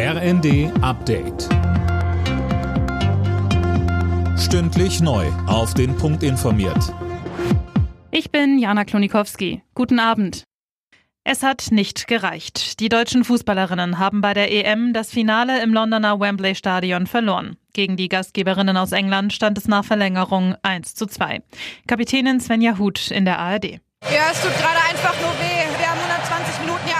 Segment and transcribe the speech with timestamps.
[0.00, 1.48] RND Update.
[4.38, 5.26] Stündlich neu.
[5.48, 6.94] Auf den Punkt informiert.
[8.12, 9.60] Ich bin Jana Klonikowski.
[9.74, 10.44] Guten Abend.
[11.24, 12.78] Es hat nicht gereicht.
[12.78, 17.56] Die deutschen Fußballerinnen haben bei der EM das Finale im Londoner Wembley Stadion verloren.
[17.72, 21.42] Gegen die Gastgeberinnen aus England stand es nach Verlängerung 1 zu 2.
[21.88, 23.80] Kapitänin Svenja Huth in der ARD.
[24.04, 25.32] Ja, es tut gerade einfach nur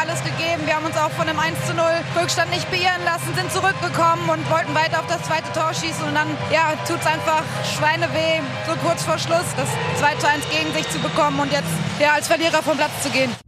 [0.09, 0.65] alles gegeben.
[0.65, 1.85] Wir haben uns auch von einem 1 zu 0
[2.21, 6.05] Rückstand nicht beirren lassen, sind zurückgekommen und wollten weiter auf das zweite Tor schießen.
[6.07, 7.43] Und dann, ja, tut es einfach
[7.77, 9.69] Schweineweh, so kurz vor Schluss das
[10.01, 11.69] 2 zu 1 gegen sich zu bekommen und jetzt
[12.01, 13.48] ja, als Verlierer vom Platz zu gehen.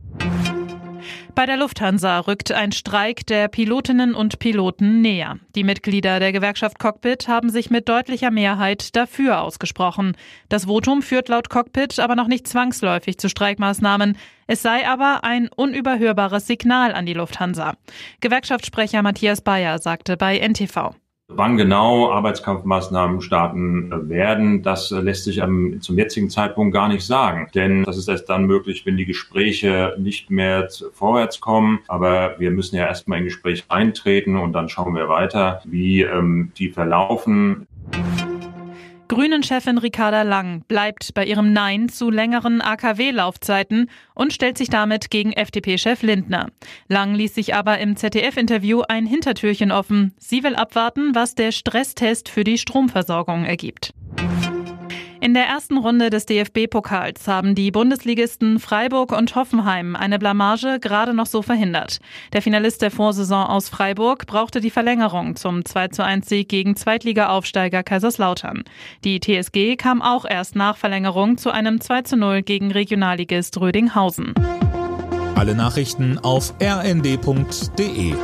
[1.40, 5.38] Bei der Lufthansa rückt ein Streik der Pilotinnen und Piloten näher.
[5.54, 10.18] Die Mitglieder der Gewerkschaft Cockpit haben sich mit deutlicher Mehrheit dafür ausgesprochen.
[10.50, 14.18] Das Votum führt laut Cockpit aber noch nicht zwangsläufig zu Streikmaßnahmen.
[14.48, 17.72] Es sei aber ein unüberhörbares Signal an die Lufthansa.
[18.20, 20.94] Gewerkschaftssprecher Matthias Bayer sagte bei NTV.
[21.32, 25.40] Wann genau Arbeitskampfmaßnahmen starten werden, das lässt sich
[25.80, 27.48] zum jetzigen Zeitpunkt gar nicht sagen.
[27.54, 31.80] Denn das ist erst dann möglich, wenn die Gespräche nicht mehr vorwärts kommen.
[31.88, 36.52] Aber wir müssen ja erstmal in Gespräch eintreten und dann schauen wir weiter, wie ähm,
[36.58, 37.66] die verlaufen.
[39.10, 45.32] Grünen-Chefin Ricarda Lang bleibt bei ihrem Nein zu längeren AKW-Laufzeiten und stellt sich damit gegen
[45.32, 46.52] FDP-Chef Lindner.
[46.86, 50.14] Lang ließ sich aber im ZDF-Interview ein Hintertürchen offen.
[50.16, 53.94] Sie will abwarten, was der Stresstest für die Stromversorgung ergibt.
[55.22, 61.12] In der ersten Runde des DFB-Pokals haben die Bundesligisten Freiburg und Hoffenheim eine Blamage gerade
[61.12, 61.98] noch so verhindert.
[62.32, 66.74] Der Finalist der Vorsaison aus Freiburg brauchte die Verlängerung zum 2 zu 1 Sieg gegen
[66.74, 68.64] Zweitliga-Aufsteiger Kaiserslautern.
[69.04, 74.32] Die TSG kam auch erst nach Verlängerung zu einem 2 zu 0 gegen Regionalligist Rödinghausen.
[75.34, 78.14] Alle Nachrichten auf rnd.de